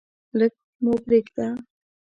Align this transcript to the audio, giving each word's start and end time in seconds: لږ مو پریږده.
لږ 0.39 0.53
مو 0.83 0.93
پریږده. 1.03 1.47